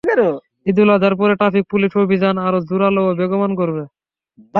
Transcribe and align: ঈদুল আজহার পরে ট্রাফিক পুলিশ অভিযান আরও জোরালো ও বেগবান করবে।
ঈদুল 0.65 0.89
আজহার 0.95 1.15
পরে 1.19 1.33
ট্রাফিক 1.39 1.63
পুলিশ 1.71 1.91
অভিযান 1.97 2.35
আরও 2.47 2.59
জোরালো 2.69 3.01
ও 3.05 3.11
বেগবান 3.19 3.51
করবে। 3.59 3.83